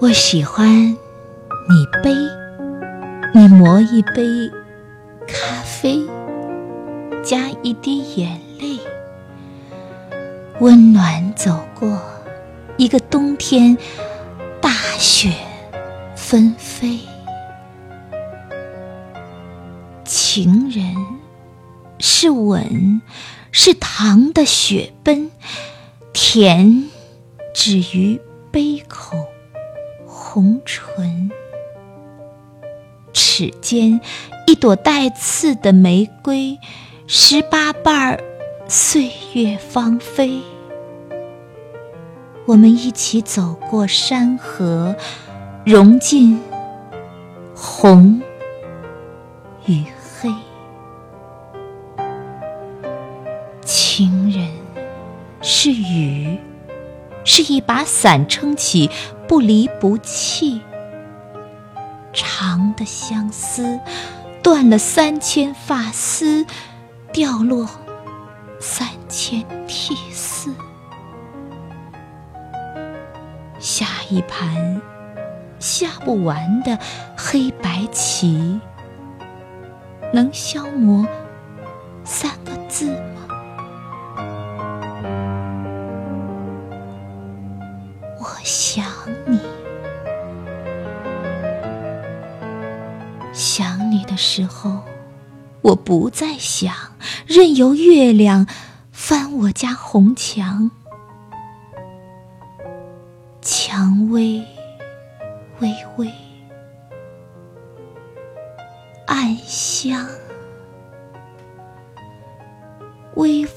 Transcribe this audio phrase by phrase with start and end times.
[0.00, 2.14] 我喜欢你杯，
[3.34, 4.22] 你磨一杯
[5.26, 5.98] 咖啡，
[7.24, 8.78] 加一滴眼泪，
[10.60, 12.00] 温暖走过
[12.76, 13.76] 一个冬天，
[14.60, 15.32] 大雪
[16.14, 17.00] 纷飞。
[20.04, 20.94] 情人
[21.98, 23.02] 是吻，
[23.50, 25.32] 是糖的雪奔，
[26.12, 26.84] 甜
[27.52, 28.20] 止于
[28.52, 29.16] 杯口。
[30.38, 31.32] 红唇，
[33.12, 34.00] 齿间
[34.46, 36.60] 一朵带刺的玫瑰，
[37.08, 38.20] 十八瓣儿，
[38.68, 40.38] 岁月芳菲。
[42.46, 44.94] 我们一起走过山河，
[45.66, 46.40] 融进
[47.52, 48.22] 红
[49.66, 49.82] 与
[50.20, 50.32] 黑。
[53.64, 54.48] 情人
[55.42, 56.38] 是雨，
[57.30, 58.90] 是一把伞撑起。
[59.28, 60.62] 不离不弃，
[62.14, 63.78] 长的相思，
[64.42, 66.46] 断了三千发丝，
[67.12, 67.68] 掉落
[68.58, 70.54] 三千涕泗。
[73.60, 74.80] 下一盘
[75.58, 76.78] 下不完的
[77.14, 78.58] 黑白棋，
[80.14, 81.06] 能消磨
[82.02, 82.30] 三
[88.30, 88.84] 我想
[89.26, 89.40] 你，
[93.32, 94.82] 想你的时候，
[95.62, 96.74] 我不再想，
[97.26, 98.46] 任由月亮
[98.92, 100.70] 翻我家红墙，
[103.40, 104.44] 蔷薇
[105.60, 106.12] 微微，
[109.06, 110.06] 暗香，
[113.14, 113.47] 微。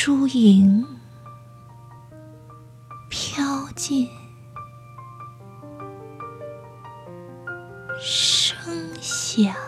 [0.00, 0.86] 疏影
[3.10, 3.44] 飘
[3.74, 4.08] 进，
[7.98, 8.56] 声
[9.00, 9.67] 响。